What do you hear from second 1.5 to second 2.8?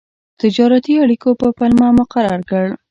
پلمه مقرر کړ.